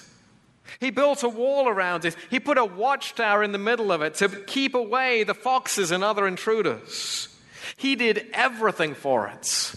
[0.78, 2.16] He built a wall around it.
[2.30, 6.04] He put a watchtower in the middle of it to keep away the foxes and
[6.04, 7.28] other intruders.
[7.76, 9.74] He did everything for it.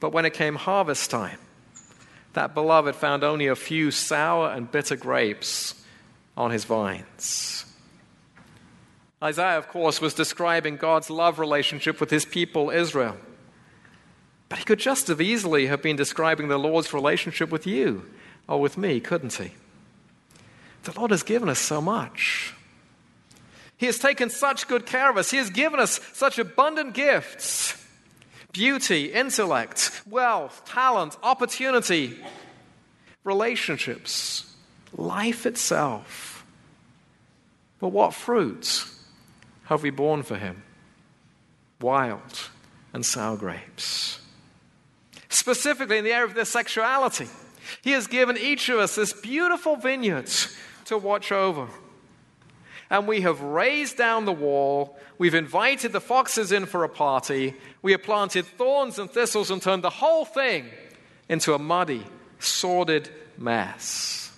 [0.00, 1.38] But when it came harvest time,
[2.34, 5.74] that beloved found only a few sour and bitter grapes
[6.36, 7.64] on his vines.
[9.22, 13.16] Isaiah, of course, was describing God's love relationship with his people, Israel.
[14.48, 18.08] But he could just as easily have been describing the Lord's relationship with you
[18.48, 19.52] or with me, couldn't he?
[20.88, 22.54] The Lord has given us so much.
[23.76, 25.30] He has taken such good care of us.
[25.30, 27.76] He has given us such abundant gifts
[28.52, 32.16] beauty, intellect, wealth, talent, opportunity,
[33.22, 34.50] relationships,
[34.96, 36.46] life itself.
[37.80, 39.04] But what fruits
[39.64, 40.62] have we borne for him?
[41.82, 42.48] Wild
[42.94, 44.20] and sour grapes.
[45.28, 47.28] Specifically in the area of their sexuality,
[47.82, 50.30] he has given each of us this beautiful vineyard
[50.88, 51.68] to watch over
[52.90, 54.98] and we have razed down the wall.
[55.18, 57.54] We've invited the foxes in for a party.
[57.82, 60.66] We have planted thorns and thistles and turned the whole thing
[61.28, 62.04] into a muddy,
[62.38, 64.32] sordid mess.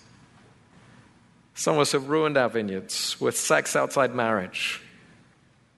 [1.53, 4.81] Some of us have ruined our vineyards with sex outside marriage.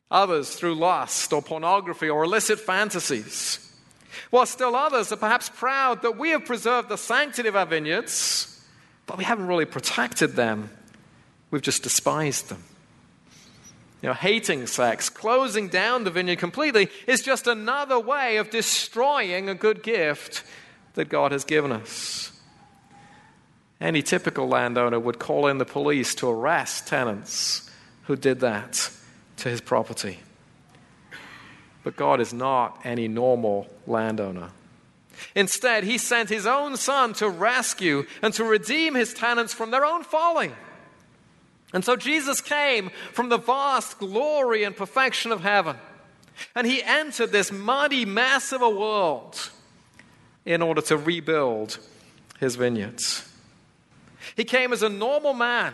[0.09, 3.59] Others through lust or pornography or illicit fantasies.
[4.29, 8.52] While still others are perhaps proud that we have preserved the sanctity of our vineyards,
[9.05, 10.69] but we haven't really protected them
[11.53, 12.63] We've just despised them.
[14.01, 19.47] You know, hating sex, closing down the vineyard completely, is just another way of destroying
[19.47, 20.43] a good gift
[20.95, 22.31] that God has given us.
[23.79, 27.69] Any typical landowner would call in the police to arrest tenants
[28.05, 28.89] who did that
[29.37, 30.21] to his property.
[31.83, 34.49] But God is not any normal landowner.
[35.35, 39.85] Instead, he sent his own son to rescue and to redeem his tenants from their
[39.85, 40.51] own folly.
[41.73, 45.77] And so Jesus came from the vast glory and perfection of heaven.
[46.55, 49.49] And he entered this muddy mess of a world
[50.45, 51.79] in order to rebuild
[52.39, 53.27] his vineyards.
[54.35, 55.73] He came as a normal man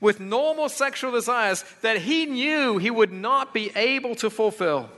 [0.00, 4.90] with normal sexual desires that he knew he would not be able to fulfill.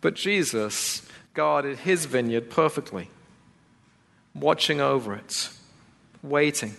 [0.00, 3.08] But Jesus guarded his vineyard perfectly,
[4.34, 5.50] watching over it,
[6.22, 6.74] waiting.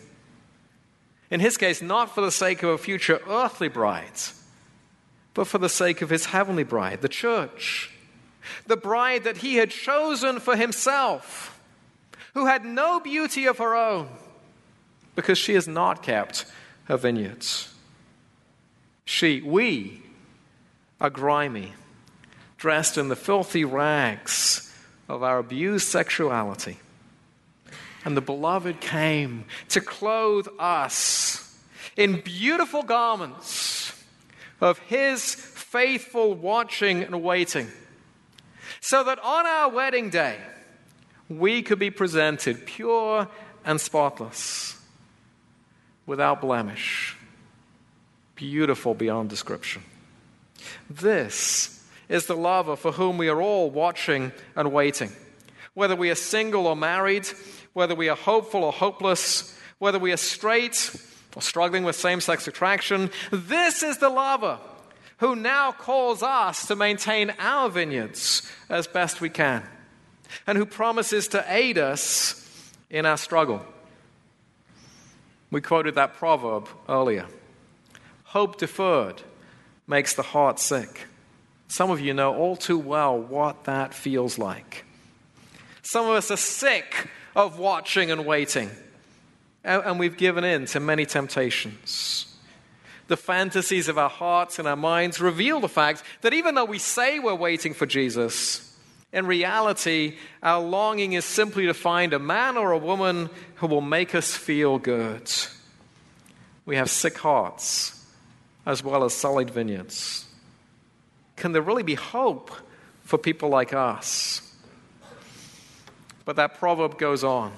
[1.30, 4.20] In his case, not for the sake of a future earthly bride,
[5.34, 7.92] but for the sake of his heavenly bride, the church,
[8.68, 11.60] the bride that he had chosen for himself
[12.34, 14.10] who had no beauty of her own
[15.16, 16.46] because she has not kept
[16.86, 17.74] her vineyards.
[19.06, 20.02] She, we,
[21.00, 21.74] are grimy,
[22.62, 24.72] dressed in the filthy rags
[25.10, 26.78] of our abused sexuality.
[28.06, 31.60] And the beloved came to clothe us
[31.98, 34.00] in beautiful garments
[34.62, 37.68] of his faithful watching and waiting,
[38.80, 40.38] so that on our wedding day
[41.30, 43.28] we could be presented pure
[43.66, 44.80] and spotless,
[46.06, 47.18] without blemish,
[48.36, 49.82] beautiful beyond description.
[50.92, 51.81] This
[52.12, 55.12] is the lover for whom we are all watching and waiting.
[55.74, 57.26] Whether we are single or married,
[57.72, 60.94] whether we are hopeful or hopeless, whether we are straight
[61.36, 64.60] or struggling with same sex attraction, this is the lover
[65.20, 69.64] who now calls us to maintain our vineyards as best we can
[70.46, 73.66] and who promises to aid us in our struggle.
[75.50, 77.28] We quoted that proverb earlier.
[78.26, 79.22] Hope deferred
[79.88, 81.08] makes the heart sick.
[81.72, 84.84] Some of you know all too well what that feels like.
[85.82, 88.70] Some of us are sick of watching and waiting,
[89.64, 92.28] and we've given in to many temptations.
[93.08, 96.78] The fantasies of our hearts and our minds reveal the fact that even though we
[96.78, 98.78] say we're waiting for Jesus,
[99.14, 103.80] in reality, our longing is simply to find a man or a woman who will
[103.80, 105.32] make us feel good.
[106.66, 108.06] We have sick hearts
[108.66, 110.26] as well as solid vineyards.
[111.42, 112.52] Can there really be hope
[113.02, 114.48] for people like us?
[116.24, 117.52] But that proverb goes on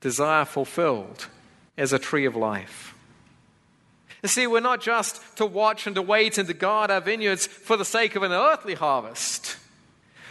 [0.00, 1.28] desire fulfilled
[1.76, 2.96] is a tree of life.
[4.24, 7.46] You see, we're not just to watch and to wait and to guard our vineyards
[7.46, 9.56] for the sake of an earthly harvest,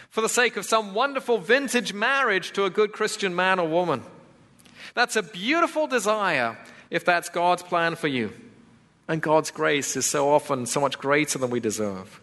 [0.10, 4.04] for the sake of some wonderful vintage marriage to a good Christian man or woman.
[4.96, 6.58] That's a beautiful desire
[6.90, 8.34] if that's God's plan for you.
[9.08, 12.20] And God's grace is so often so much greater than we deserve.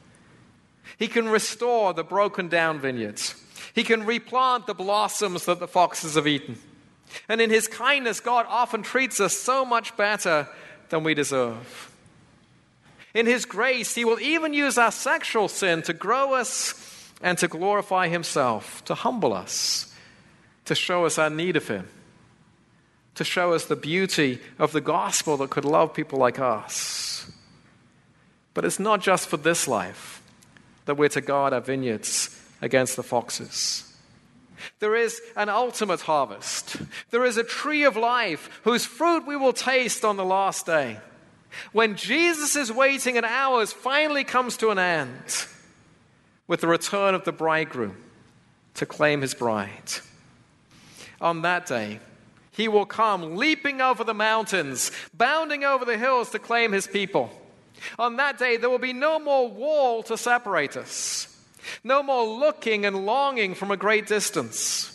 [0.99, 3.35] He can restore the broken down vineyards.
[3.75, 6.59] He can replant the blossoms that the foxes have eaten.
[7.29, 10.49] And in His kindness, God often treats us so much better
[10.89, 11.91] than we deserve.
[13.15, 17.49] In His grace, He will even use our sexual sin to grow us and to
[17.49, 19.95] glorify Himself, to humble us,
[20.65, 21.89] to show us our need of Him
[23.15, 27.31] to show us the beauty of the gospel that could love people like us.
[28.55, 30.23] But it's not just for this life
[30.85, 33.89] that we're to guard our vineyards against the foxes.
[34.79, 36.77] There is an ultimate harvest.
[37.11, 40.99] There is a tree of life whose fruit we will taste on the last day.
[41.73, 45.47] When Jesus' waiting and ours finally comes to an end
[46.47, 47.97] with the return of the bridegroom
[48.75, 49.93] to claim his bride.
[51.21, 52.01] On that day,
[52.53, 57.31] he will come leaping over the mountains, bounding over the hills to claim his people.
[57.99, 61.45] On that day, there will be no more wall to separate us,
[61.83, 64.89] no more looking and longing from a great distance.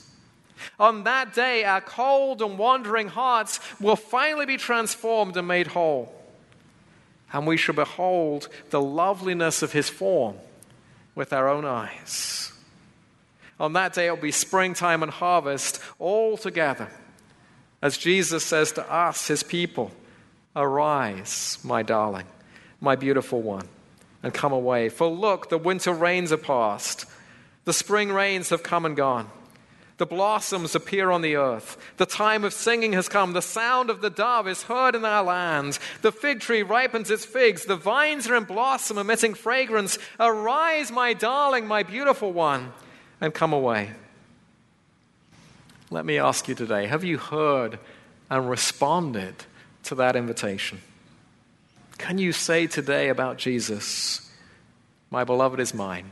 [0.79, 6.13] On that day, our cold and wandering hearts will finally be transformed and made whole.
[7.33, 10.37] And we shall behold the loveliness of his form
[11.15, 12.53] with our own eyes.
[13.59, 16.89] On that day, it will be springtime and harvest all together.
[17.87, 19.91] As Jesus says to us, his people,
[20.57, 22.25] Arise, my darling,
[22.81, 23.65] my beautiful one,
[24.21, 24.89] and come away.
[24.89, 27.05] For look, the winter rains are past,
[27.63, 29.29] the spring rains have come and gone.
[29.99, 31.77] The blossoms appear on the earth.
[31.95, 33.31] The time of singing has come.
[33.31, 35.79] The sound of the dove is heard in our land.
[36.01, 37.63] The fig tree ripens its figs.
[37.63, 39.97] The vines are in blossom, emitting fragrance.
[40.19, 42.73] Arise, my darling, my beautiful one,
[43.21, 43.91] and come away.
[45.89, 47.79] Let me ask you today have you heard
[48.29, 49.35] and responded
[49.83, 50.81] to that invitation?
[51.97, 54.29] Can you say today about Jesus,
[55.09, 56.11] My beloved is mine,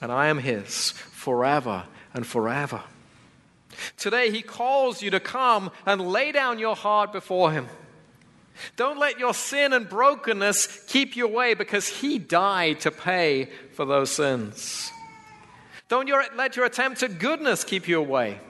[0.00, 2.82] and I am his forever and forever?
[3.96, 7.68] Today, he calls you to come and lay down your heart before him.
[8.76, 13.84] Don't let your sin and brokenness keep you away because he died to pay for
[13.84, 14.90] those sins.
[15.88, 18.40] Don't let your attempt at goodness keep you away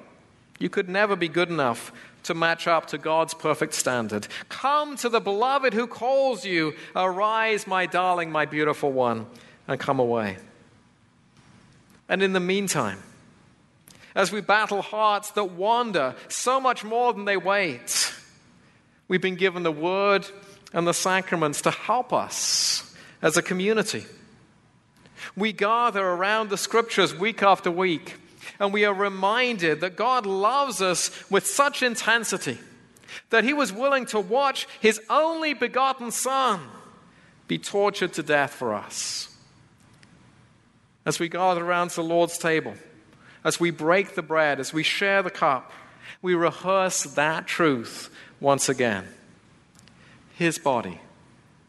[0.59, 1.92] you could never be good enough
[2.24, 4.26] to match up to God's perfect standard.
[4.48, 6.74] Come to the beloved who calls you.
[6.94, 9.26] Arise, my darling, my beautiful one,
[9.66, 10.36] and come away.
[12.09, 12.98] And in the meantime,
[14.14, 18.12] as we battle hearts that wander so much more than they wait,
[19.06, 20.26] we've been given the word
[20.72, 24.04] and the sacraments to help us as a community.
[25.36, 28.16] We gather around the scriptures week after week
[28.59, 32.59] And we are reminded that God loves us with such intensity
[33.30, 36.61] that he was willing to watch his only begotten Son
[37.46, 39.34] be tortured to death for us.
[41.07, 42.74] As we gather around the Lord's table,
[43.44, 45.72] as we break the bread, as we share the cup,
[46.20, 49.07] we rehearse that truth once again.
[50.34, 51.01] His body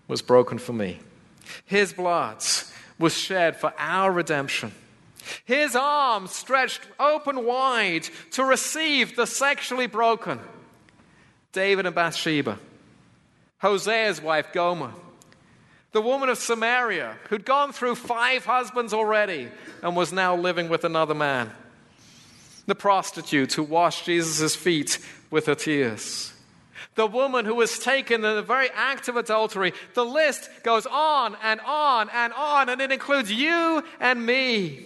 [0.08, 1.00] was broken for me,
[1.66, 2.44] His blood
[2.98, 4.74] was shed for our redemption.
[5.46, 10.40] His arms stretched open wide to receive the sexually broken.
[11.52, 12.60] David and Bathsheba,
[13.62, 14.94] Hosea's wife Gomer,
[15.92, 19.50] the woman of Samaria who'd gone through five husbands already
[19.82, 21.52] and was now living with another man,
[22.68, 25.00] the prostitute who washed Jesus' feet
[25.32, 26.34] with her tears,
[26.94, 29.74] the woman who was taken in the very act of adultery.
[29.96, 34.86] The list goes on and on and on, and it includes you and me.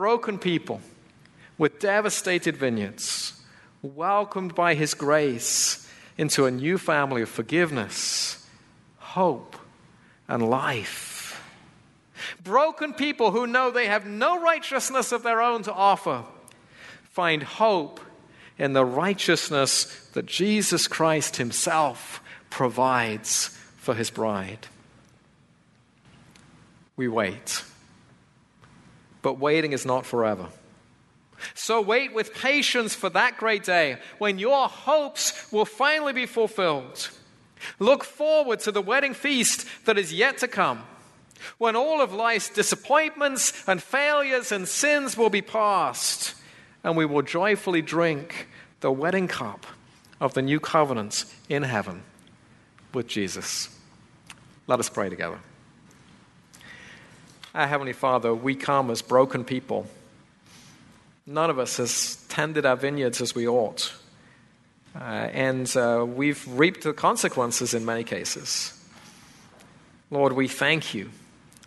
[0.00, 0.80] Broken people
[1.58, 3.38] with devastated vineyards,
[3.82, 5.86] welcomed by His grace
[6.16, 8.48] into a new family of forgiveness,
[8.96, 9.56] hope,
[10.26, 11.44] and life.
[12.42, 16.24] Broken people who know they have no righteousness of their own to offer
[17.10, 18.00] find hope
[18.56, 24.66] in the righteousness that Jesus Christ Himself provides for His bride.
[26.96, 27.64] We wait.
[29.22, 30.48] But waiting is not forever.
[31.54, 37.10] So wait with patience for that great day when your hopes will finally be fulfilled.
[37.78, 40.82] Look forward to the wedding feast that is yet to come,
[41.58, 46.34] when all of life's disappointments and failures and sins will be past,
[46.84, 48.48] and we will joyfully drink
[48.80, 49.66] the wedding cup
[50.20, 52.02] of the new covenant in heaven
[52.94, 53.68] with Jesus.
[54.66, 55.40] Let us pray together.
[57.52, 59.88] Our Heavenly Father, we come as broken people.
[61.26, 63.92] None of us has tended our vineyards as we ought.
[64.94, 68.72] Uh, and uh, we've reaped the consequences in many cases.
[70.12, 71.10] Lord, we thank you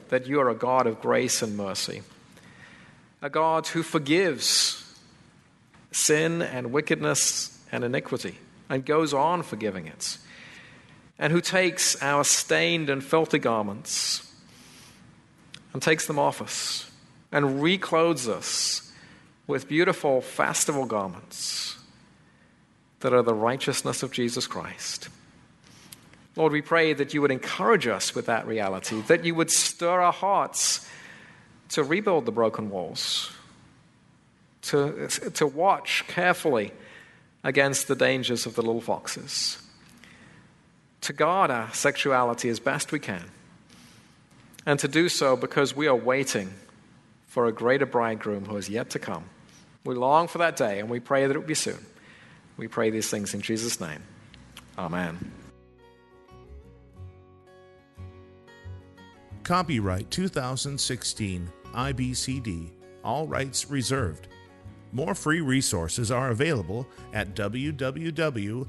[0.08, 2.02] that you are a God of grace and mercy,
[3.22, 4.98] a God who forgives
[5.92, 8.38] sin and wickedness and iniquity
[8.70, 10.18] and goes on forgiving it,
[11.20, 14.33] and who takes our stained and filthy garments
[15.74, 16.90] and takes them off us
[17.32, 18.92] and reclothes us
[19.48, 21.78] with beautiful festival garments
[23.02, 25.10] that are the righteousness of Jesus Christ.
[26.36, 30.02] Lord, we pray that you would encourage us with that reality, that you would stir
[30.02, 30.88] our hearts
[31.70, 33.32] to rebuild the broken walls,
[34.64, 36.72] to, to watch carefully
[37.44, 39.62] against the dangers of the little foxes,
[41.02, 43.26] to guard our sexuality as best we can,
[44.66, 46.54] and to do so because we are waiting
[47.28, 49.26] for a greater bridegroom who is yet to come.
[49.86, 51.86] We long for that day, and we pray that it will be soon.
[52.58, 54.04] We pray these things in Jesus' name.
[54.78, 55.32] Amen.
[59.44, 62.70] Copyright 2016 IBCD,
[63.04, 64.30] all rights reserved.
[64.94, 68.64] More free resources are available at www.ibcd.org.